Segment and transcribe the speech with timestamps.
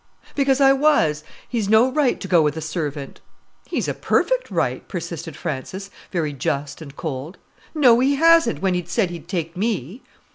[0.33, 3.21] "Because I was; he's no right to go with a servant."
[3.67, 7.37] "He's a perfect right," persisted Frances, very just and cold.
[7.75, 10.01] "No, he hasn't, when he'd said he'd take me."